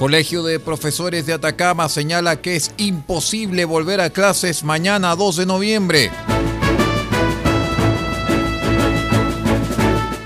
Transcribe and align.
Colegio 0.00 0.42
de 0.42 0.58
Profesores 0.58 1.26
de 1.26 1.34
Atacama 1.34 1.86
señala 1.90 2.40
que 2.40 2.56
es 2.56 2.72
imposible 2.78 3.66
volver 3.66 4.00
a 4.00 4.08
clases 4.08 4.64
mañana 4.64 5.14
2 5.14 5.36
de 5.36 5.44
noviembre. 5.44 6.10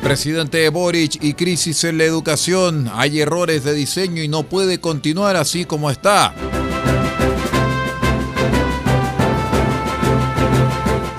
Presidente 0.00 0.68
Boric 0.68 1.20
y 1.20 1.34
crisis 1.34 1.82
en 1.82 1.98
la 1.98 2.04
educación. 2.04 2.88
Hay 2.94 3.20
errores 3.20 3.64
de 3.64 3.74
diseño 3.74 4.22
y 4.22 4.28
no 4.28 4.44
puede 4.44 4.78
continuar 4.78 5.34
así 5.34 5.64
como 5.64 5.90
está. 5.90 6.32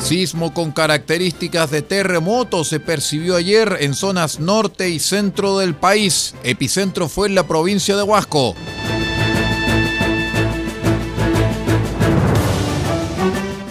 Sismo 0.05 0.53
con 0.53 0.71
características 0.71 1.71
de 1.71 1.81
terremoto 1.81 2.63
se 2.63 2.79
percibió 2.79 3.38
ayer 3.38 3.77
en 3.79 3.95
zonas 3.95 4.39
norte 4.39 4.91
y 4.91 4.99
centro 4.99 5.57
del 5.57 5.73
país. 5.73 6.35
Epicentro 6.43 7.09
fue 7.09 7.27
en 7.27 7.33
la 7.33 7.47
provincia 7.47 7.97
de 7.97 8.03
Huasco. 8.03 8.53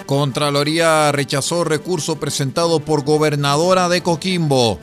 Contraloría 0.06 1.12
rechazó 1.12 1.62
recurso 1.62 2.16
presentado 2.16 2.80
por 2.80 3.04
gobernadora 3.04 3.88
de 3.88 4.02
Coquimbo. 4.02 4.80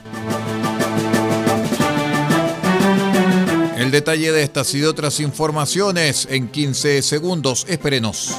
El 3.78 3.92
detalle 3.92 4.32
de 4.32 4.44
estas 4.44 4.74
y 4.74 4.80
de 4.80 4.88
otras 4.88 5.20
informaciones 5.20 6.30
en 6.32 6.48
15 6.48 7.02
segundos. 7.02 7.66
Espérenos 7.68 8.38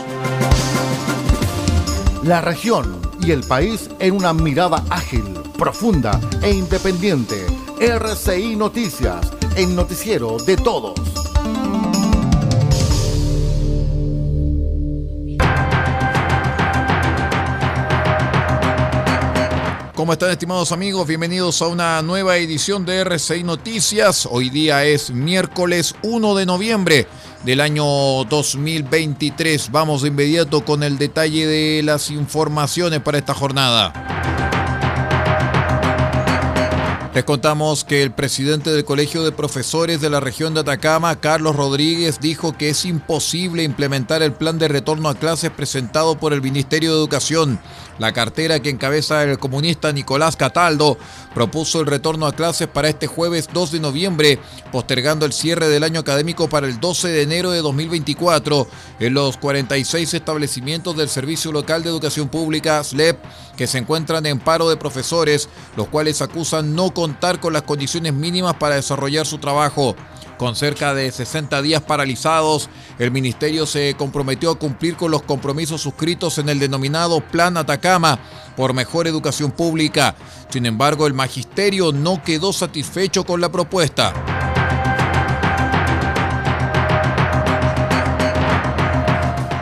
la 2.23 2.41
región 2.41 3.02
y 3.25 3.31
el 3.31 3.43
país 3.45 3.89
en 4.01 4.15
una 4.15 4.33
mirada 4.33 4.85
ágil, 4.91 5.25
profunda 5.57 6.19
e 6.43 6.53
independiente. 6.53 7.47
RCI 7.81 8.57
Noticias, 8.57 9.31
el 9.57 9.75
noticiero 9.75 10.37
de 10.39 10.57
todos. 10.57 10.95
¿Cómo 19.95 20.15
están 20.15 20.31
estimados 20.31 20.73
amigos? 20.73 21.07
Bienvenidos 21.07 21.63
a 21.63 21.69
una 21.69 22.03
nueva 22.03 22.37
edición 22.37 22.85
de 22.85 23.05
RCI 23.05 23.45
Noticias. 23.45 24.27
Hoy 24.29 24.51
día 24.51 24.85
es 24.85 25.13
miércoles 25.13 25.95
1 26.03 26.35
de 26.35 26.47
noviembre 26.47 27.07
del 27.45 27.61
año 27.61 27.85
2023. 28.25 29.71
Vamos 29.71 30.03
de 30.03 30.09
inmediato 30.09 30.65
con 30.65 30.83
el 30.83 30.99
detalle 30.99 31.47
de 31.47 31.83
las 31.83 32.11
informaciones 32.11 33.01
para 33.01 33.19
esta 33.19 33.35
jornada. 33.35 34.12
Les 37.15 37.25
contamos 37.25 37.85
que 37.85 38.03
el 38.03 38.11
presidente 38.11 38.71
del 38.71 38.87
Colegio 38.87 39.23
de 39.23 39.33
Profesores 39.33 40.01
de 40.01 40.09
la 40.09 40.19
región 40.19 40.55
de 40.55 40.61
Atacama, 40.61 41.21
Carlos 41.21 41.55
Rodríguez, 41.55 42.21
dijo 42.21 42.57
que 42.57 42.71
es 42.71 42.87
imposible 42.87 43.65
implementar 43.65 44.23
el 44.23 44.33
plan 44.33 44.59
de 44.59 44.69
retorno 44.69 45.11
a 45.11 45.15
clases 45.15 45.51
presentado 45.51 46.17
por 46.17 46.33
el 46.33 46.41
Ministerio 46.41 46.93
de 46.93 46.97
Educación. 46.97 47.61
La 47.99 48.13
cartera 48.13 48.61
que 48.61 48.71
encabeza 48.71 49.23
el 49.25 49.39
comunista 49.39 49.93
Nicolás 49.93 50.37
Cataldo 50.37 50.97
propuso 51.35 51.81
el 51.81 51.87
retorno 51.87 52.27
a 52.27 52.33
clases 52.33 52.67
para 52.67 52.89
este 52.89 53.07
jueves 53.07 53.51
2 53.53 53.73
de 53.73 53.81
noviembre, 53.81 54.39
postergando 54.73 55.27
el 55.27 55.35
cierre 55.35 55.69
del 55.69 55.85
año 55.85 56.01
académico 56.01 56.49
para 56.49 56.67
el 56.67 56.81
12 56.81 57.09
de 57.09 57.23
enero 57.23 57.51
de 57.51 57.61
2024 57.61 58.67
en 59.01 59.15
los 59.15 59.37
46 59.37 60.15
establecimientos 60.15 60.97
del 60.97 61.11
Servicio 61.11 61.53
Local 61.53 61.83
de 61.83 61.91
Educación 61.91 62.29
Pública, 62.29 62.83
SLEP, 62.83 63.19
que 63.57 63.67
se 63.67 63.79
encuentran 63.79 64.25
en 64.25 64.41
paro 64.41 64.71
de 64.71 64.79
profesores, 64.79 65.51
los 65.77 65.89
cuales 65.89 66.23
acusan 66.23 66.75
no 66.75 66.95
contar 67.03 67.41
con 67.41 67.53
las 67.53 67.63
condiciones 67.63 68.15
mínimas 68.15 68.55
para 68.55 68.77
desarrollar 68.77 69.27
su 69.27 69.39
trabajo. 69.39 69.97
Con 70.39 70.55
cerca 70.55 70.95
de 70.95 71.11
60 71.11 71.61
días 71.61 71.83
paralizados, 71.83 72.71
el 73.01 73.11
ministerio 73.11 73.67
se 73.67 73.95
comprometió 73.95 74.53
a 74.53 74.55
cumplir 74.55 74.95
con 74.95 75.11
los 75.11 75.23
compromisos 75.23 75.81
suscritos 75.81 76.39
en 76.39 76.49
el 76.49 76.61
denominado 76.61 77.21
Plan 77.21 77.57
Atacama 77.57 78.21
por 78.57 78.73
mejor 78.73 79.09
educación 79.09 79.51
pública. 79.51 80.15
Sin 80.49 80.65
embargo, 80.65 81.09
el 81.09 81.13
magisterio 81.13 81.91
no 81.91 82.23
quedó 82.23 82.53
satisfecho 82.53 83.25
con 83.25 83.41
la 83.41 83.51
propuesta. 83.51 84.32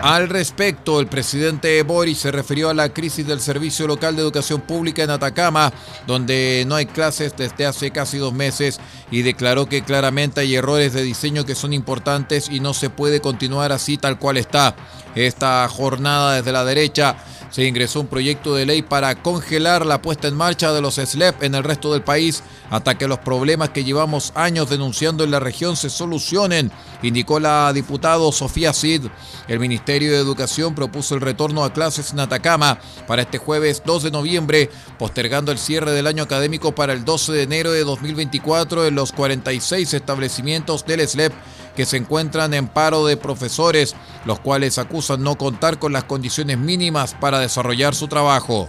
Al 0.03 0.31
respecto, 0.31 0.99
el 0.99 1.09
presidente 1.09 1.83
Boris 1.83 2.19
se 2.19 2.33
refirió 2.33 2.71
a 2.71 2.75
la 2.75 2.89
crisis 2.89 3.27
del 3.27 3.39
Servicio 3.39 3.87
Local 3.87 4.17
de 4.17 4.23
Educación 4.23 4.63
Pública 4.63 5.03
en 5.03 5.11
Atacama, 5.11 5.73
donde 6.07 6.65
no 6.67 6.75
hay 6.75 6.87
clases 6.87 7.37
desde 7.37 7.67
hace 7.67 7.91
casi 7.91 8.17
dos 8.17 8.33
meses, 8.33 8.81
y 9.11 9.21
declaró 9.21 9.67
que 9.67 9.83
claramente 9.83 10.41
hay 10.41 10.55
errores 10.55 10.95
de 10.95 11.03
diseño 11.03 11.45
que 11.45 11.55
son 11.55 11.75
importantes 11.75 12.49
y 12.49 12.61
no 12.61 12.73
se 12.73 12.89
puede 12.89 13.21
continuar 13.21 13.73
así 13.73 13.99
tal 13.99 14.19
cual 14.19 14.39
está. 14.39 14.75
Esta 15.15 15.69
jornada 15.69 16.37
desde 16.37 16.53
la 16.53 16.65
derecha 16.65 17.17
se 17.51 17.65
ingresó 17.65 18.01
un 18.01 18.07
proyecto 18.07 18.55
de 18.55 18.67
ley 18.67 18.83
para 18.83 19.15
congelar 19.23 19.85
la 19.85 20.01
puesta 20.01 20.29
en 20.29 20.37
marcha 20.37 20.73
de 20.73 20.81
los 20.81 20.95
SLEP 20.95 21.43
en 21.43 21.55
el 21.55 21.65
resto 21.65 21.93
del 21.93 22.03
país 22.03 22.43
hasta 22.71 22.97
que 22.97 23.09
los 23.09 23.19
problemas 23.19 23.71
que 23.71 23.85
llevamos 23.85 24.33
años 24.35 24.71
denunciando 24.71 25.25
en 25.25 25.31
la 25.31 25.41
región 25.41 25.77
se 25.77 25.91
solucionen, 25.91 26.71
indicó 27.03 27.41
la 27.41 27.73
diputada 27.73 28.21
Sofía 28.33 28.73
Cid. 28.73 29.07
El 29.49 29.61
Ministerio 29.61 30.13
de 30.13 30.19
Educación 30.19 30.75
propuso 30.75 31.15
el 31.15 31.21
retorno 31.21 31.65
a 31.65 31.73
clases 31.73 32.13
en 32.13 32.21
Atacama 32.21 32.79
para 33.07 33.23
este 33.23 33.39
jueves 33.39 33.83
2 33.85 34.05
de 34.05 34.11
noviembre, 34.11 34.71
postergando 34.99 35.53
el 35.53 35.59
cierre 35.59 35.93
del 35.93 36.07
año 36.07 36.23
académico 36.23 36.75
para 36.75 36.93
el 36.93 37.05
12 37.05 37.33
de 37.33 37.43
enero 37.43 37.73
de 37.73 37.85
2024 37.85 38.87
en 38.87 38.95
los 38.95 39.13
46 39.13 39.95
establecimientos 39.95 40.85
del 40.87 41.07
SLEP 41.07 41.33
que 41.81 41.87
se 41.87 41.97
encuentran 41.97 42.53
en 42.53 42.69
paro 42.69 43.07
de 43.07 43.17
profesores, 43.17 43.97
los 44.27 44.39
cuales 44.39 44.77
acusan 44.77 45.23
no 45.23 45.39
contar 45.39 45.79
con 45.79 45.95
las 45.95 46.05
condiciones 46.05 46.59
mínimas 46.59 47.15
para 47.15 47.39
desarrollar 47.39 47.95
su 47.95 48.07
trabajo. 48.07 48.69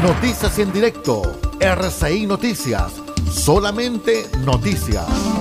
Noticias 0.00 0.56
en 0.60 0.72
directo, 0.72 1.40
RCI 1.58 2.26
Noticias, 2.26 2.92
solamente 3.32 4.30
noticias. 4.44 5.39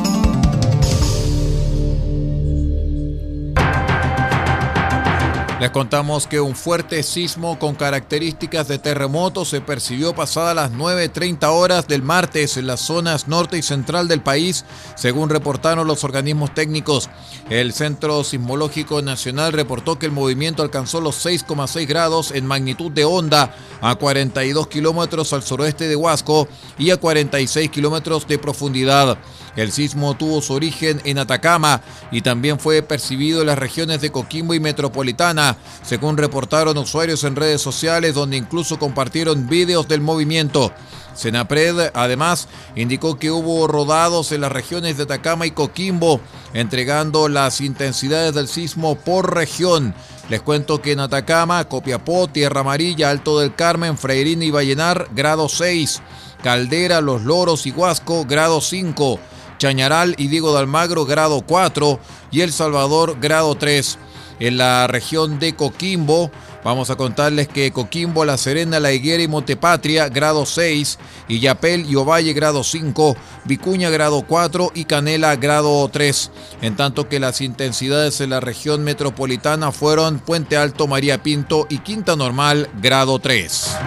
Les 5.59 5.71
contamos 5.71 6.25
que 6.25 6.39
un 6.39 6.55
fuerte 6.55 7.03
sismo 7.03 7.59
con 7.59 7.75
características 7.75 8.69
de 8.69 8.79
terremoto 8.79 9.43
se 9.43 9.59
percibió 9.59 10.15
pasada 10.15 10.53
las 10.53 10.71
9.30 10.71 11.45
horas 11.47 11.85
del 11.85 12.01
martes 12.01 12.55
en 12.55 12.65
las 12.65 12.79
zonas 12.79 13.27
norte 13.27 13.57
y 13.57 13.61
central 13.61 14.07
del 14.07 14.21
país, 14.21 14.63
según 14.95 15.29
reportaron 15.29 15.85
los 15.85 16.05
organismos 16.05 16.53
técnicos. 16.53 17.09
El 17.49 17.73
Centro 17.73 18.23
Sismológico 18.23 19.01
Nacional 19.01 19.51
reportó 19.51 19.99
que 19.99 20.05
el 20.05 20.13
movimiento 20.13 20.63
alcanzó 20.63 21.01
los 21.01 21.25
6,6 21.25 21.85
grados 21.85 22.31
en 22.31 22.45
magnitud 22.45 22.89
de 22.89 23.03
onda 23.03 23.53
a 23.81 23.95
42 23.95 24.67
kilómetros 24.67 25.33
al 25.33 25.43
suroeste 25.43 25.89
de 25.89 25.95
Huasco 25.97 26.47
y 26.77 26.91
a 26.91 26.97
46 26.97 27.69
kilómetros 27.69 28.25
de 28.29 28.37
profundidad. 28.37 29.17
El 29.57 29.73
sismo 29.73 30.15
tuvo 30.15 30.41
su 30.41 30.53
origen 30.53 31.01
en 31.03 31.17
Atacama 31.17 31.81
y 32.11 32.21
también 32.21 32.59
fue 32.59 32.81
percibido 32.81 33.41
en 33.41 33.47
las 33.47 33.57
regiones 33.57 33.99
de 33.99 34.09
Coquimbo 34.09 34.53
y 34.53 34.61
Metropolitana 34.61 35.48
según 35.83 36.17
reportaron 36.17 36.77
usuarios 36.77 37.23
en 37.23 37.35
redes 37.35 37.61
sociales 37.61 38.13
donde 38.13 38.37
incluso 38.37 38.79
compartieron 38.79 39.47
videos 39.47 39.87
del 39.87 40.01
movimiento. 40.01 40.71
Senapred 41.13 41.91
además 41.93 42.47
indicó 42.75 43.19
que 43.19 43.31
hubo 43.31 43.67
rodados 43.67 44.31
en 44.31 44.41
las 44.41 44.51
regiones 44.51 44.97
de 44.97 45.03
Atacama 45.03 45.45
y 45.45 45.51
Coquimbo, 45.51 46.21
entregando 46.53 47.27
las 47.27 47.61
intensidades 47.61 48.33
del 48.33 48.47
sismo 48.47 48.95
por 48.95 49.35
región. 49.35 49.93
Les 50.29 50.41
cuento 50.41 50.81
que 50.81 50.91
en 50.91 50.99
Atacama, 50.99 51.65
Copiapó, 51.65 52.27
Tierra 52.27 52.61
Amarilla, 52.61 53.09
Alto 53.09 53.39
del 53.39 53.55
Carmen, 53.55 53.97
Freirín 53.97 54.43
y 54.43 54.51
Vallenar, 54.51 55.09
grado 55.13 55.49
6. 55.49 56.01
Caldera, 56.43 57.01
Los 57.01 57.23
Loros 57.23 57.65
y 57.65 57.71
Huasco, 57.71 58.25
grado 58.25 58.61
5. 58.61 59.19
Chañaral 59.57 60.15
y 60.17 60.27
Diego 60.27 60.53
de 60.53 60.59
Almagro, 60.59 61.05
grado 61.05 61.41
4. 61.41 61.99
Y 62.31 62.41
El 62.41 62.53
Salvador, 62.53 63.17
grado 63.19 63.55
3. 63.55 63.97
En 64.39 64.57
la 64.57 64.87
región 64.87 65.37
de 65.37 65.55
Coquimbo, 65.55 66.31
vamos 66.63 66.89
a 66.89 66.95
contarles 66.95 67.47
que 67.47 67.71
Coquimbo, 67.71 68.23
La 68.23 68.37
Serena, 68.37 68.79
La 68.79 68.93
Higuera 68.93 69.21
y 69.21 69.27
Montepatria, 69.27 70.07
grado 70.09 70.45
6. 70.45 70.97
Y 71.27 71.39
Yapel 71.39 71.89
y 71.89 71.95
Ovalle, 71.95 72.33
grado 72.33 72.63
5. 72.63 73.17
Vicuña, 73.45 73.89
grado 73.89 74.23
4. 74.27 74.71
Y 74.75 74.85
Canela, 74.85 75.35
grado 75.35 75.87
3. 75.89 76.31
En 76.61 76.75
tanto 76.75 77.09
que 77.09 77.19
las 77.19 77.41
intensidades 77.41 78.21
en 78.21 78.29
la 78.29 78.39
región 78.39 78.83
metropolitana 78.83 79.71
fueron 79.71 80.19
Puente 80.19 80.57
Alto, 80.57 80.87
María 80.87 81.21
Pinto 81.21 81.67
y 81.69 81.79
Quinta 81.79 82.15
Normal, 82.15 82.69
grado 82.81 83.19
3. 83.19 83.77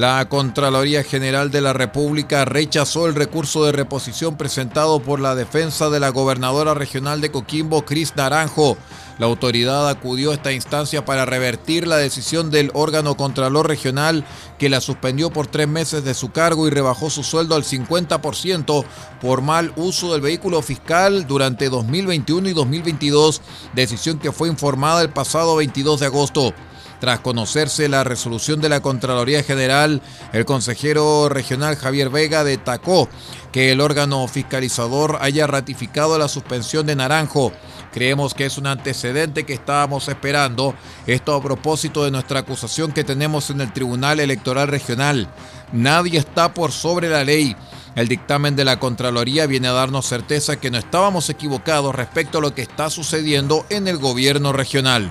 La 0.00 0.26
Contraloría 0.30 1.04
General 1.04 1.50
de 1.50 1.60
la 1.60 1.74
República 1.74 2.46
rechazó 2.46 3.06
el 3.06 3.14
recurso 3.14 3.66
de 3.66 3.72
reposición 3.72 4.38
presentado 4.38 5.00
por 5.00 5.20
la 5.20 5.34
defensa 5.34 5.90
de 5.90 6.00
la 6.00 6.08
gobernadora 6.08 6.72
regional 6.72 7.20
de 7.20 7.30
Coquimbo, 7.30 7.84
Cris 7.84 8.16
Naranjo. 8.16 8.78
La 9.18 9.26
autoridad 9.26 9.90
acudió 9.90 10.30
a 10.30 10.34
esta 10.36 10.52
instancia 10.52 11.04
para 11.04 11.26
revertir 11.26 11.86
la 11.86 11.98
decisión 11.98 12.50
del 12.50 12.70
órgano 12.72 13.14
Contralor 13.14 13.68
Regional 13.68 14.24
que 14.58 14.70
la 14.70 14.80
suspendió 14.80 15.28
por 15.28 15.48
tres 15.48 15.68
meses 15.68 16.02
de 16.02 16.14
su 16.14 16.30
cargo 16.30 16.66
y 16.66 16.70
rebajó 16.70 17.10
su 17.10 17.22
sueldo 17.22 17.54
al 17.54 17.64
50% 17.64 18.86
por 19.20 19.42
mal 19.42 19.70
uso 19.76 20.12
del 20.12 20.22
vehículo 20.22 20.62
fiscal 20.62 21.26
durante 21.26 21.68
2021 21.68 22.48
y 22.48 22.52
2022, 22.54 23.42
decisión 23.74 24.18
que 24.18 24.32
fue 24.32 24.48
informada 24.48 25.02
el 25.02 25.10
pasado 25.10 25.56
22 25.56 26.00
de 26.00 26.06
agosto. 26.06 26.54
Tras 27.00 27.20
conocerse 27.20 27.88
la 27.88 28.04
resolución 28.04 28.60
de 28.60 28.68
la 28.68 28.80
Contraloría 28.80 29.42
General, 29.42 30.02
el 30.34 30.44
consejero 30.44 31.30
regional 31.30 31.76
Javier 31.76 32.10
Vega 32.10 32.44
destacó 32.44 33.08
que 33.52 33.72
el 33.72 33.80
órgano 33.80 34.28
fiscalizador 34.28 35.16
haya 35.22 35.46
ratificado 35.46 36.18
la 36.18 36.28
suspensión 36.28 36.86
de 36.86 36.96
Naranjo. 36.96 37.52
Creemos 37.90 38.34
que 38.34 38.44
es 38.44 38.58
un 38.58 38.66
antecedente 38.66 39.44
que 39.44 39.54
estábamos 39.54 40.08
esperando, 40.08 40.74
esto 41.06 41.34
a 41.34 41.42
propósito 41.42 42.04
de 42.04 42.10
nuestra 42.10 42.40
acusación 42.40 42.92
que 42.92 43.02
tenemos 43.02 43.48
en 43.48 43.62
el 43.62 43.72
Tribunal 43.72 44.20
Electoral 44.20 44.68
Regional. 44.68 45.26
Nadie 45.72 46.18
está 46.18 46.52
por 46.52 46.70
sobre 46.70 47.08
la 47.08 47.24
ley. 47.24 47.56
El 47.96 48.08
dictamen 48.08 48.54
de 48.56 48.64
la 48.64 48.78
Contraloría 48.78 49.46
viene 49.46 49.68
a 49.68 49.72
darnos 49.72 50.06
certeza 50.06 50.60
que 50.60 50.70
no 50.70 50.76
estábamos 50.76 51.30
equivocados 51.30 51.94
respecto 51.94 52.38
a 52.38 52.40
lo 52.42 52.54
que 52.54 52.62
está 52.62 52.90
sucediendo 52.90 53.64
en 53.70 53.88
el 53.88 53.96
gobierno 53.96 54.52
regional. 54.52 55.10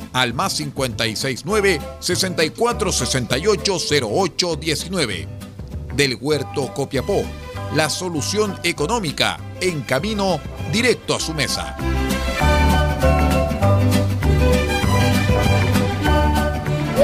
al 0.13 0.33
más 0.33 0.55
569 0.55 1.79
64 1.99 2.91
68 2.91 3.77
08 4.03 4.55
19. 4.55 5.27
Del 5.95 6.17
Huerto 6.19 6.73
Copiapó, 6.73 7.23
la 7.75 7.89
solución 7.89 8.57
económica 8.63 9.39
en 9.59 9.81
camino 9.81 10.39
directo 10.71 11.15
a 11.15 11.19
su 11.19 11.33
mesa. 11.33 11.75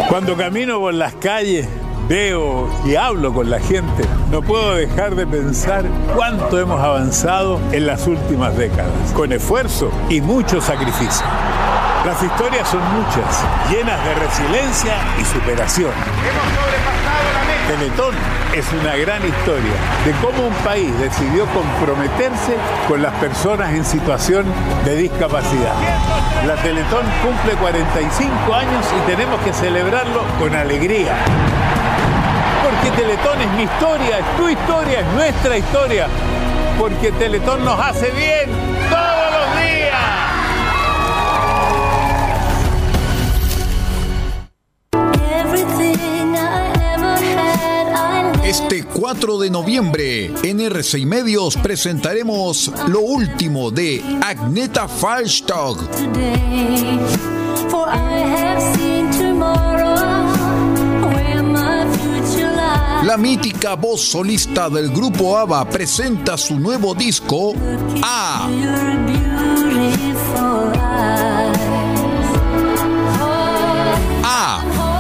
Cuando 0.10 0.38
camino 0.38 0.80
por 0.80 0.94
las 0.94 1.16
calles, 1.16 1.68
veo 2.08 2.70
y 2.86 2.96
hablo 2.96 3.34
con 3.34 3.50
la 3.50 3.60
gente, 3.60 4.04
no 4.32 4.42
puedo 4.42 4.76
dejar 4.76 5.16
de 5.16 5.28
pensar 5.28 5.86
cuánto 6.16 6.60
hemos 6.60 6.80
avanzado 6.80 7.60
en 7.74 7.86
las 7.86 8.08
últimas 8.08 8.56
décadas, 8.56 9.12
con 9.14 9.34
esfuerzo 9.34 9.92
y 10.10 10.22
mucho 10.22 10.62
sacrificio. 10.62 11.26
Las 12.08 12.24
historias 12.24 12.70
son 12.70 12.80
muchas, 12.94 13.44
llenas 13.70 14.02
de 14.06 14.16
resiliencia 14.16 14.96
y 15.20 15.26
superación. 15.26 15.92
Hemos 15.92 16.48
sobrepasado 16.56 17.34
la 17.34 17.44
meta. 17.44 17.68
Teletón 17.68 18.16
es 18.56 18.66
una 18.72 18.96
gran 18.96 19.28
historia 19.28 19.74
de 20.06 20.14
cómo 20.22 20.48
un 20.48 20.54
país 20.64 20.98
decidió 21.02 21.46
comprometerse 21.48 22.56
con 22.88 23.02
las 23.02 23.14
personas 23.16 23.74
en 23.74 23.84
situación 23.84 24.46
de 24.86 24.96
discapacidad. 24.96 25.76
La 26.46 26.56
Teletón 26.56 27.04
cumple 27.22 27.56
45 27.60 28.56
años 28.56 28.86
y 28.96 29.12
tenemos 29.12 29.42
que 29.42 29.52
celebrarlo 29.52 30.24
con 30.40 30.56
alegría. 30.56 31.14
Porque 32.64 33.02
Teletón 33.02 33.42
es 33.42 33.52
mi 33.52 33.64
historia, 33.64 34.20
es 34.20 34.38
tu 34.38 34.48
historia, 34.48 35.02
es 35.02 35.08
nuestra 35.08 35.58
historia. 35.58 36.08
Porque 36.80 37.12
Teletón 37.12 37.66
nos 37.66 37.78
hace 37.78 38.12
bien 38.12 38.50
4 48.98 49.38
de 49.38 49.52
noviembre 49.52 50.34
en 50.42 50.60
RCI 50.60 51.06
Medios 51.06 51.56
presentaremos 51.56 52.72
lo 52.88 53.02
último 53.02 53.70
de 53.70 54.04
Agneta 54.24 54.88
Falstog. 54.88 55.88
La 63.04 63.18
mítica 63.18 63.76
voz 63.76 64.02
solista 64.02 64.68
del 64.68 64.90
grupo 64.90 65.38
ABBA 65.38 65.70
presenta 65.70 66.36
su 66.36 66.60
nuevo 66.60 66.96
disco 66.96 67.54
A. 68.02 68.50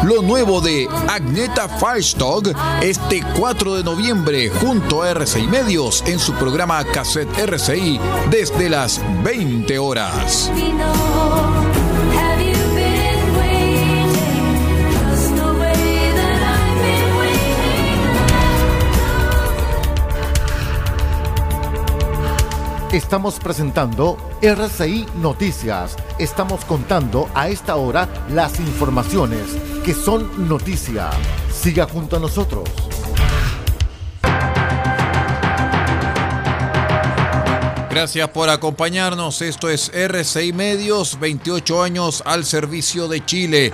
Lo 0.07 0.21
nuevo 0.21 0.61
de 0.61 0.87
Agneta 1.09 1.67
Firestog 1.67 2.53
este 2.81 3.21
4 3.37 3.75
de 3.75 3.83
noviembre 3.83 4.49
junto 4.49 5.01
a 5.01 5.11
RCI 5.11 5.47
Medios 5.47 6.01
en 6.07 6.17
su 6.17 6.31
programa 6.35 6.81
Cassette 6.85 7.37
RCI 7.37 7.99
desde 8.31 8.69
las 8.69 9.01
20 9.25 9.77
horas. 9.77 10.49
Estamos 22.91 23.37
presentando 23.37 24.17
RCI 24.41 25.07
Noticias. 25.17 25.97
Estamos 26.19 26.63
contando 26.63 27.29
a 27.35 27.49
esta 27.49 27.75
hora 27.75 28.07
las 28.29 28.61
informaciones 28.61 29.41
que 29.83 29.93
son 29.93 30.47
noticia. 30.47 31.09
Siga 31.51 31.85
junto 31.85 32.15
a 32.15 32.19
nosotros. 32.21 32.63
Gracias 37.89 38.29
por 38.29 38.49
acompañarnos. 38.49 39.41
Esto 39.41 39.69
es 39.69 39.91
RCI 39.93 40.53
Medios, 40.53 41.19
28 41.19 41.83
años 41.83 42.23
al 42.25 42.45
servicio 42.45 43.09
de 43.09 43.25
Chile. 43.25 43.73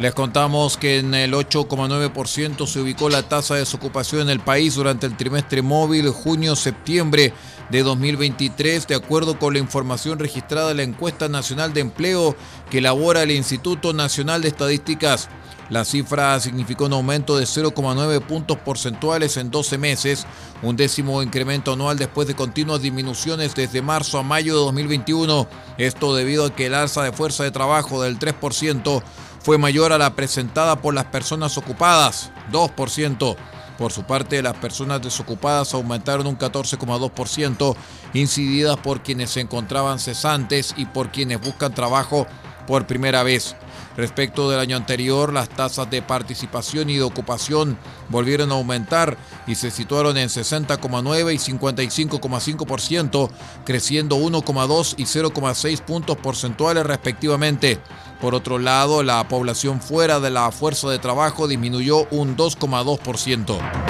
Les 0.00 0.14
contamos 0.14 0.78
que 0.78 0.98
en 0.98 1.12
el 1.12 1.34
8,9% 1.34 2.66
se 2.66 2.80
ubicó 2.80 3.10
la 3.10 3.28
tasa 3.28 3.52
de 3.52 3.60
desocupación 3.60 4.22
en 4.22 4.30
el 4.30 4.40
país 4.40 4.76
durante 4.76 5.06
el 5.06 5.14
trimestre 5.14 5.60
móvil 5.60 6.08
junio-septiembre 6.08 7.34
de 7.68 7.82
2023, 7.82 8.86
de 8.86 8.94
acuerdo 8.94 9.38
con 9.38 9.52
la 9.52 9.58
información 9.58 10.18
registrada 10.18 10.70
en 10.70 10.78
la 10.78 10.84
encuesta 10.84 11.28
nacional 11.28 11.74
de 11.74 11.82
empleo 11.82 12.34
que 12.70 12.78
elabora 12.78 13.24
el 13.24 13.30
Instituto 13.30 13.92
Nacional 13.92 14.40
de 14.40 14.48
Estadísticas. 14.48 15.28
La 15.68 15.84
cifra 15.84 16.40
significó 16.40 16.86
un 16.86 16.94
aumento 16.94 17.36
de 17.36 17.44
0,9 17.44 18.22
puntos 18.22 18.56
porcentuales 18.56 19.36
en 19.36 19.50
12 19.52 19.78
meses, 19.78 20.26
un 20.62 20.76
décimo 20.76 21.22
incremento 21.22 21.74
anual 21.74 21.96
después 21.96 22.26
de 22.26 22.34
continuas 22.34 22.82
disminuciones 22.82 23.54
desde 23.54 23.80
marzo 23.80 24.18
a 24.18 24.22
mayo 24.24 24.54
de 24.54 24.64
2021. 24.64 25.46
Esto 25.78 26.16
debido 26.16 26.46
a 26.46 26.56
que 26.56 26.66
el 26.66 26.74
alza 26.74 27.04
de 27.04 27.12
fuerza 27.12 27.44
de 27.44 27.52
trabajo 27.52 28.02
del 28.02 28.18
3% 28.18 29.02
fue 29.40 29.58
mayor 29.58 29.92
a 29.92 29.98
la 29.98 30.14
presentada 30.14 30.80
por 30.80 30.94
las 30.94 31.06
personas 31.06 31.56
ocupadas, 31.58 32.30
2%. 32.52 33.36
Por 33.78 33.92
su 33.92 34.02
parte, 34.02 34.42
las 34.42 34.56
personas 34.56 35.00
desocupadas 35.00 35.72
aumentaron 35.72 36.26
un 36.26 36.38
14,2%, 36.38 37.74
incididas 38.12 38.76
por 38.76 39.02
quienes 39.02 39.30
se 39.30 39.40
encontraban 39.40 39.98
cesantes 39.98 40.74
y 40.76 40.84
por 40.84 41.10
quienes 41.10 41.40
buscan 41.40 41.74
trabajo 41.74 42.26
por 42.70 42.86
primera 42.86 43.24
vez. 43.24 43.56
Respecto 43.96 44.48
del 44.48 44.60
año 44.60 44.76
anterior, 44.76 45.32
las 45.32 45.48
tasas 45.48 45.90
de 45.90 46.02
participación 46.02 46.88
y 46.88 46.94
de 46.94 47.02
ocupación 47.02 47.76
volvieron 48.08 48.52
a 48.52 48.54
aumentar 48.54 49.18
y 49.48 49.56
se 49.56 49.72
situaron 49.72 50.16
en 50.16 50.28
60,9 50.28 51.34
y 51.34 51.38
55,5%, 51.38 53.28
creciendo 53.64 54.18
1,2 54.18 54.94
y 54.98 55.02
0,6 55.02 55.80
puntos 55.80 56.16
porcentuales 56.18 56.86
respectivamente. 56.86 57.80
Por 58.20 58.36
otro 58.36 58.60
lado, 58.60 59.02
la 59.02 59.26
población 59.26 59.80
fuera 59.80 60.20
de 60.20 60.30
la 60.30 60.52
fuerza 60.52 60.88
de 60.88 61.00
trabajo 61.00 61.48
disminuyó 61.48 62.06
un 62.12 62.36
2,2%. 62.36 63.89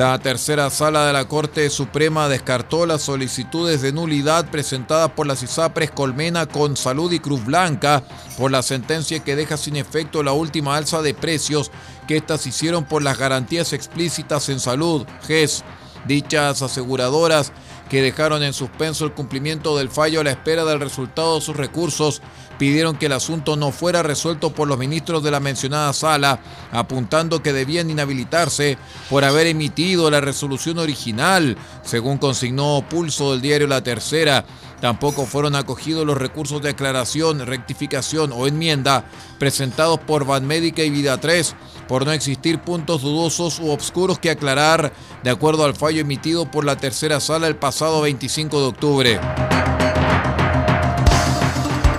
La 0.00 0.18
tercera 0.18 0.70
sala 0.70 1.04
de 1.04 1.12
la 1.12 1.28
Corte 1.28 1.68
Suprema 1.68 2.26
descartó 2.30 2.86
las 2.86 3.02
solicitudes 3.02 3.82
de 3.82 3.92
nulidad 3.92 4.50
presentadas 4.50 5.10
por 5.10 5.26
las 5.26 5.42
ISAPRES 5.42 5.90
Colmena 5.90 6.46
con 6.46 6.74
Salud 6.78 7.12
y 7.12 7.18
Cruz 7.18 7.44
Blanca 7.44 8.02
por 8.38 8.50
la 8.50 8.62
sentencia 8.62 9.22
que 9.22 9.36
deja 9.36 9.58
sin 9.58 9.76
efecto 9.76 10.22
la 10.22 10.32
última 10.32 10.74
alza 10.78 11.02
de 11.02 11.12
precios 11.12 11.70
que 12.08 12.16
éstas 12.16 12.46
hicieron 12.46 12.86
por 12.86 13.02
las 13.02 13.18
garantías 13.18 13.74
explícitas 13.74 14.48
en 14.48 14.58
salud, 14.58 15.06
GES. 15.26 15.64
Dichas 16.06 16.62
aseguradoras 16.62 17.52
que 17.90 18.00
dejaron 18.00 18.44
en 18.44 18.54
suspenso 18.54 19.04
el 19.04 19.12
cumplimiento 19.12 19.76
del 19.76 19.90
fallo 19.90 20.20
a 20.20 20.24
la 20.24 20.30
espera 20.30 20.64
del 20.64 20.78
resultado 20.78 21.34
de 21.34 21.40
sus 21.40 21.56
recursos, 21.56 22.22
pidieron 22.56 22.96
que 22.96 23.06
el 23.06 23.12
asunto 23.12 23.56
no 23.56 23.72
fuera 23.72 24.04
resuelto 24.04 24.54
por 24.54 24.68
los 24.68 24.78
ministros 24.78 25.24
de 25.24 25.32
la 25.32 25.40
mencionada 25.40 25.92
sala, 25.92 26.40
apuntando 26.70 27.42
que 27.42 27.52
debían 27.52 27.90
inhabilitarse 27.90 28.78
por 29.08 29.24
haber 29.24 29.48
emitido 29.48 30.08
la 30.08 30.20
resolución 30.20 30.78
original, 30.78 31.56
según 31.82 32.18
consignó 32.18 32.84
Pulso 32.88 33.32
del 33.32 33.40
diario 33.40 33.66
La 33.66 33.82
Tercera. 33.82 34.44
Tampoco 34.80 35.26
fueron 35.26 35.56
acogidos 35.56 36.06
los 36.06 36.16
recursos 36.16 36.62
de 36.62 36.70
aclaración, 36.70 37.44
rectificación 37.46 38.30
o 38.32 38.46
enmienda 38.46 39.04
presentados 39.38 39.98
por 40.00 40.24
Banmédica 40.24 40.82
y 40.82 40.90
Vida 40.90 41.18
3 41.18 41.54
por 41.86 42.06
no 42.06 42.12
existir 42.12 42.60
puntos 42.60 43.02
dudosos 43.02 43.58
u 43.58 43.70
obscuros 43.70 44.18
que 44.18 44.30
aclarar, 44.30 44.92
de 45.22 45.30
acuerdo 45.30 45.64
al 45.64 45.74
fallo 45.74 46.00
emitido 46.00 46.50
por 46.50 46.64
la 46.64 46.76
tercera 46.76 47.20
sala 47.20 47.48
el 47.48 47.56
pasado 47.56 47.79
25 47.88 48.60
de 48.60 48.66
octubre. 48.66 49.20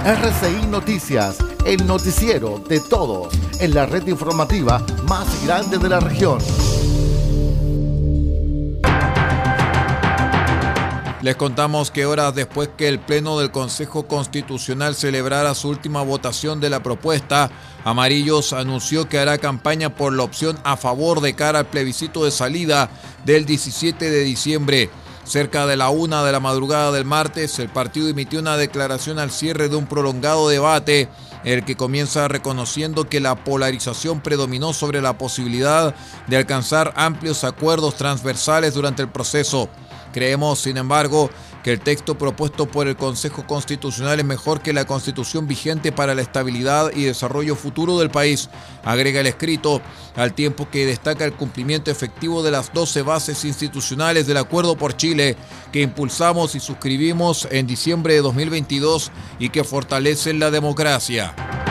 RCI 0.06 0.68
Noticias, 0.68 1.38
el 1.66 1.88
noticiero 1.88 2.60
de 2.60 2.80
todos, 2.80 3.34
en 3.60 3.74
la 3.74 3.88
red 3.88 4.06
informativa 4.06 4.86
más 5.08 5.44
grande 5.44 5.80
de 5.80 5.90
la 5.90 6.00
región. 6.00 6.38
Les 11.24 11.36
contamos 11.36 11.90
que 11.90 12.06
horas 12.06 12.36
después 12.36 12.70
que 12.78 12.88
el 12.88 13.00
Pleno 13.00 13.40
del 13.40 13.52
Consejo 13.52 14.08
Constitucional 14.08 14.94
celebrara 14.94 15.56
su 15.56 15.70
última 15.70 16.04
votación 16.04 16.60
de 16.60 16.70
la 16.70 16.84
propuesta, 16.84 17.50
Amarillos 17.84 18.54
anunció 18.54 19.10
que 19.10 19.18
hará 19.18 19.40
campaña 19.40 19.96
por 19.96 20.14
la 20.14 20.24
opción 20.24 20.60
a 20.64 20.78
favor 20.78 21.22
de 21.22 21.34
cara 21.34 21.60
al 21.60 21.68
plebiscito 21.68 22.24
de 22.24 22.32
salida 22.32 22.92
del 23.26 23.46
17 23.46 24.12
de 24.12 24.24
diciembre. 24.24 24.90
Cerca 25.32 25.66
de 25.66 25.78
la 25.78 25.90
una 25.92 26.26
de 26.26 26.34
la 26.34 26.42
madrugada 26.42 26.92
del 26.92 27.06
martes, 27.06 27.58
el 27.60 27.70
partido 27.70 28.10
emitió 28.10 28.42
una 28.42 28.58
declaración 28.58 29.18
al 29.18 29.32
cierre 29.32 29.70
de 29.70 29.78
un 29.78 29.88
prolongado 29.88 30.50
debate, 30.50 31.08
el 31.46 31.64
que 31.64 31.78
comienza 31.78 32.28
reconociendo 32.28 33.08
que 33.08 33.22
la 33.22 33.42
polarización 33.46 34.20
predominó 34.20 34.74
sobre 34.74 35.02
la 35.02 35.18
posibilidad 35.18 35.96
de 36.28 36.36
alcanzar 36.36 36.92
amplios 36.98 37.46
acuerdos 37.46 37.96
transversales 37.96 38.74
durante 38.74 39.04
el 39.04 39.08
proceso. 39.08 39.70
Creemos, 40.12 40.60
sin 40.60 40.76
embargo, 40.76 41.30
que 41.64 41.72
el 41.72 41.80
texto 41.80 42.18
propuesto 42.18 42.68
por 42.68 42.88
el 42.88 42.96
Consejo 42.96 43.46
Constitucional 43.46 44.20
es 44.20 44.26
mejor 44.26 44.62
que 44.62 44.74
la 44.74 44.86
constitución 44.86 45.48
vigente 45.48 45.92
para 45.92 46.16
la 46.16 46.22
estabilidad 46.22 46.92
y 46.96 47.04
desarrollo 47.04 47.56
futuro 47.56 48.00
del 48.00 48.10
país, 48.10 48.50
agrega 48.84 49.20
el 49.20 49.28
escrito, 49.28 49.82
al 50.16 50.34
tiempo 50.34 50.70
que 50.70 50.86
destaca 50.86 51.26
el 51.26 51.34
cumplimiento 51.34 51.92
efectivo 51.92 52.44
de 52.44 52.52
las 52.52 52.74
12 52.74 53.02
bases 53.04 53.46
institucionales 53.46 54.28
del 54.28 54.38
Acuerdo 54.38 54.76
por 54.76 54.96
Chile 54.96 55.38
que 55.72 55.82
impulsamos 55.82 56.56
y 56.56 56.60
suscribimos 56.60 57.48
en 57.52 57.68
diciembre 57.68 58.14
de 58.14 58.22
2022 58.22 59.12
y 59.40 59.50
que 59.50 59.64
fortalecen 59.64 60.40
la 60.40 60.52
democracia. 60.52 61.71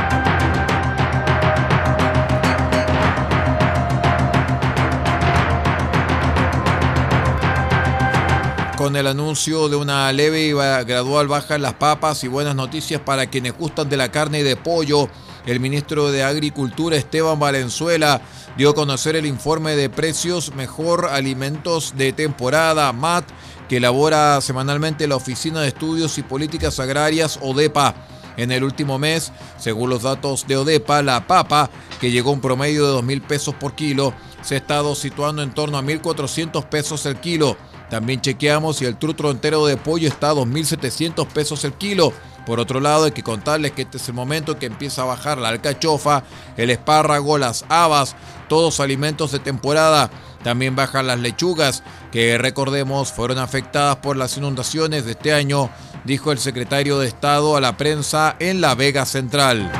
Con 8.90 8.97
el 8.97 9.06
anuncio 9.06 9.68
de 9.68 9.76
una 9.76 10.12
leve 10.12 10.47
y 10.47 10.52
gradual 10.52 11.28
baja 11.28 11.54
en 11.54 11.62
las 11.62 11.75
papas 11.75 12.25
y 12.25 12.28
buenas 12.28 12.56
noticias 12.56 13.00
para 13.00 13.26
quienes 13.28 13.56
gustan 13.56 13.88
de 13.88 13.97
la 13.97 14.11
carne 14.11 14.40
y 14.40 14.42
de 14.42 14.56
pollo. 14.56 15.09
El 15.47 15.61
ministro 15.61 16.11
de 16.11 16.25
Agricultura 16.25 16.97
Esteban 16.97 17.38
Valenzuela 17.38 18.20
dio 18.56 18.70
a 18.70 18.75
conocer 18.75 19.14
el 19.14 19.26
informe 19.26 19.76
de 19.76 19.90
precios 19.90 20.56
Mejor 20.56 21.06
Alimentos 21.06 21.94
de 21.97 22.12
Temporada, 22.12 22.92
MAT, 22.92 23.26
que 23.68 23.76
elabora 23.76 24.40
semanalmente 24.40 25.06
la 25.06 25.14
Oficina 25.14 25.61
de 25.61 25.68
Estudios 25.68 26.18
y 26.18 26.25
Políticas 26.25 26.80
Agrarias, 26.80 27.38
ODEPA. 27.42 27.94
En 28.37 28.50
el 28.50 28.64
último 28.64 28.99
mes, 28.99 29.30
según 29.56 29.90
los 29.90 30.02
datos 30.02 30.49
de 30.49 30.56
ODEPA, 30.56 31.02
la 31.02 31.28
papa, 31.28 31.70
que 32.00 32.11
llegó 32.11 32.30
a 32.30 32.32
un 32.32 32.40
promedio 32.40 32.87
de 32.87 32.92
2 32.94 33.04
mil 33.04 33.23
pesos 33.23 33.54
por 33.54 33.76
kilo, 33.76 34.14
se 34.42 34.56
ha 34.56 34.59
estado 34.59 34.97
situando 34.97 35.42
en 35.42 35.52
torno 35.52 35.78
a 35.78 35.82
1.400 35.82 36.64
pesos 36.64 37.06
el 37.06 37.20
kilo. 37.20 37.56
También 37.90 38.20
chequeamos 38.20 38.76
si 38.76 38.85
el 38.87 38.97
trutro 38.97 39.32
entero 39.32 39.66
de 39.66 39.76
pollo 39.76 40.06
está 40.06 40.30
a 40.30 40.35
2.700 40.35 41.26
pesos 41.26 41.64
el 41.64 41.75
kilo. 41.75 42.12
Por 42.47 42.61
otro 42.61 42.80
lado, 42.80 43.04
hay 43.04 43.12
que 43.12 43.23
contarles 43.23 43.73
que 43.73 43.82
este 43.82 43.99
es 43.99 44.09
el 44.09 44.14
momento 44.14 44.59
que 44.59 44.66
empieza 44.66 45.02
a 45.02 45.06
bajar 45.06 45.38
la 45.38 45.49
alcachofa, 45.49 46.23
el 46.56 46.70
espárrago, 46.70 47.37
las 47.37 47.64
habas, 47.68 48.16
todos 48.49 48.80
alimentos 48.80 49.32
de 49.32 49.40
temporada. 49.40 50.11
También 50.42 50.75
bajan 50.75 51.06
las 51.06 51.18
lechugas, 51.18 51.82
que 52.12 52.38
recordemos 52.38 53.12
fueron 53.12 53.38
afectadas 53.38 53.97
por 53.97 54.16
las 54.16 54.37
inundaciones 54.37 55.04
de 55.04 55.12
este 55.12 55.35
año, 55.35 55.68
dijo 56.04 56.32
el 56.32 56.38
secretario 56.38 56.99
de 56.99 57.09
Estado 57.09 57.56
a 57.56 57.61
la 57.61 57.76
prensa 57.76 58.37
en 58.38 58.61
La 58.61 58.75
Vega 58.75 59.04
Central. 59.04 59.70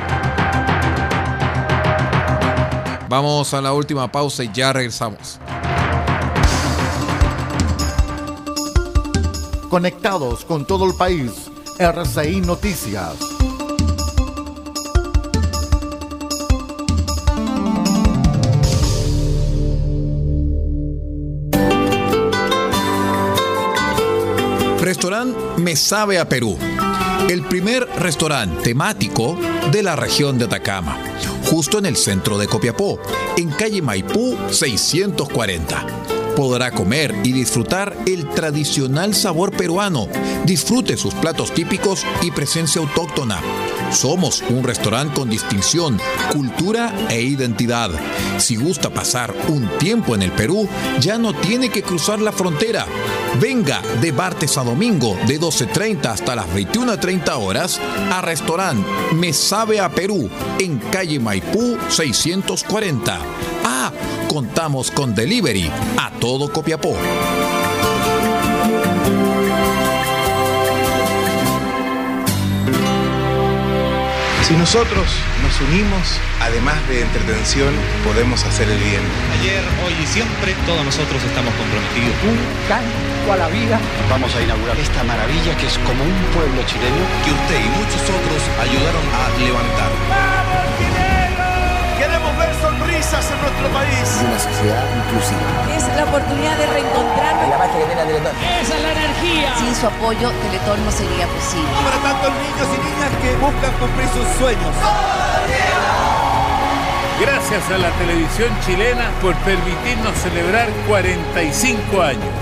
Vamos 3.09 3.55
a 3.55 3.61
la 3.61 3.73
última 3.73 4.13
pausa 4.13 4.45
y 4.45 4.51
ya 4.53 4.73
regresamos. 4.73 5.41
Conectados 9.71 10.45
con 10.45 10.67
todo 10.67 10.85
el 10.85 10.95
país. 10.95 11.51
RCI 11.79 12.43
Noticias. 12.43 13.15
Restaurante 24.81 25.39
Me 25.59 25.77
Sabe 25.77 26.19
a 26.19 26.29
Perú 26.29 26.59
el 27.29 27.43
primer 27.43 27.87
restaurante 27.99 28.61
temático 28.63 29.39
de 29.71 29.85
la 29.85 29.95
región 29.95 30.37
de 30.37 30.47
Atacama, 30.47 30.99
justo 31.45 31.79
en 31.79 31.87
el 31.87 31.97
centro 31.97 32.39
de 32.39 32.49
Copiapó, 32.49 32.99
en 33.37 33.51
calle 33.51 33.83
Maipú 33.83 34.37
640 34.51 36.20
podrá 36.37 36.71
comer 36.71 37.15
y 37.25 37.33
disfrutar 37.33 37.97
el 38.07 38.29
tradicional 38.29 39.15
sabor 39.15 39.53
peruano. 39.53 40.09
Disfrute 40.45 40.97
sus 40.97 41.15
platos 41.15 41.53
típicos 41.53 42.05
y 42.23 42.31
presencia 42.31 42.81
autóctona. 42.81 43.41
Somos 43.93 44.43
un 44.49 44.63
restaurante 44.63 45.15
con 45.15 45.29
distinción, 45.29 45.99
cultura 46.33 46.95
e 47.09 47.23
identidad. 47.23 47.91
Si 48.39 48.57
gusta 48.57 48.91
pasar 48.91 49.35
un 49.49 49.69
tiempo 49.79 50.15
en 50.15 50.23
el 50.23 50.31
Perú, 50.31 50.69
ya 51.01 51.19
no 51.19 51.33
tiene 51.35 51.71
que 51.71 51.83
cruzar 51.83 52.21
la 52.21 52.33
frontera. 52.33 52.87
Venga 53.41 53.83
de 54.01 54.13
martes 54.13 54.57
a 54.59 54.65
domingo 54.65 55.17
de 55.27 55.41
12.30 55.41 56.07
hasta 56.07 56.37
las 56.37 56.47
21.30 56.49 57.37
horas 57.37 57.81
a 58.13 58.21
restaurante 58.21 58.89
Me 59.15 59.33
Sabe 59.33 59.81
a 59.81 59.89
Perú 59.89 60.29
en 60.59 60.79
calle 60.79 61.19
Maipú 61.19 61.77
640. 61.89 63.19
Ah, 63.65 63.93
contamos 64.31 64.93
con 64.93 65.13
delivery 65.13 65.69
a 65.99 66.09
todo 66.21 66.53
Copiapó. 66.53 66.95
Si 74.47 74.55
nosotros 74.55 75.09
nos 75.43 75.61
unimos, 75.69 76.21
además 76.41 76.77
de 76.87 77.03
entretención, 77.03 77.75
podemos 78.07 78.45
hacer 78.45 78.71
el 78.71 78.79
bien. 78.79 79.03
Ayer, 79.41 79.65
hoy 79.85 79.95
y 80.01 80.07
siempre, 80.07 80.55
todos 80.65 80.85
nosotros 80.85 81.21
estamos 81.25 81.53
comprometidos. 81.55 82.15
Un 82.23 82.39
canto 82.69 83.33
a 83.33 83.37
la 83.37 83.49
vida. 83.49 83.81
Vamos 84.09 84.33
a 84.37 84.43
inaugurar 84.43 84.79
esta 84.79 85.03
maravilla 85.03 85.57
que 85.57 85.67
es 85.67 85.77
como 85.79 86.05
un 86.05 86.19
pueblo 86.31 86.63
chileno 86.71 87.03
que 87.27 87.33
usted 87.35 87.59
y 87.59 87.69
muchos 87.83 88.03
otros 88.07 88.43
ayudaron 88.63 89.07
a 89.11 89.39
levantar. 89.43 90.40
Sonrisas 92.61 93.31
en 93.31 93.41
nuestro 93.41 93.69
país. 93.73 94.05
Una 94.21 94.39
sociedad 94.39 94.85
inclusiva. 95.01 95.49
Es 95.77 95.85
la 95.97 96.05
oportunidad 96.05 96.57
de 96.59 96.67
reencontrarnos. 96.67 97.49
La 97.49 97.59
magia 97.59 97.79
que 97.79 97.87
tiene 97.87 98.05
Teletón. 98.05 98.33
Esa 98.61 98.77
es 98.77 98.83
la 98.83 98.93
energía. 98.93 99.55
Sin 99.57 99.75
su 99.75 99.87
apoyo, 99.87 100.31
Teletón 100.45 100.85
no 100.85 100.93
sería 100.93 101.27
posible. 101.27 101.73
Para 101.85 101.99
tantos 102.05 102.33
niños 102.37 102.69
y 102.69 102.79
niñas 102.85 103.11
que 103.23 103.31
buscan 103.41 103.73
cumplir 103.81 104.09
sus 104.09 104.29
sueños. 104.39 104.75
Gracias 107.21 107.71
a 107.71 107.79
la 107.79 107.91
televisión 107.99 108.49
chilena 108.65 109.11
por 109.21 109.35
permitirnos 109.45 110.17
celebrar 110.17 110.69
45 110.89 112.03
años. 112.03 112.35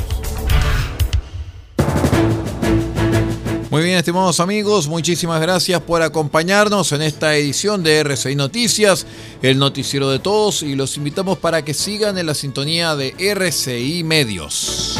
Muy 3.70 3.84
bien, 3.84 3.98
estimados 3.98 4.42
amigos, 4.42 4.90
muchísimas 4.90 5.40
gracias 5.40 5.80
por 5.82 6.02
acompañarnos 6.02 6.92
en 6.92 7.02
esta 7.02 7.38
edición 7.38 7.82
de 7.82 8.00
RCI 8.00 8.36
Noticias, 8.36 9.06
el 9.42 9.58
noticiero 9.58 10.10
de 10.10 10.20
todos, 10.20 10.64
y 10.64 10.76
los 10.76 10.98
invitamos 10.98 11.38
para 11.38 11.64
que 11.64 11.74
sigan 11.74 12.18
en 12.18 12.26
la 12.26 12.34
sintonía 12.34 12.94
de 12.98 13.16
RCI 13.18 14.04
Medios. 14.04 15.00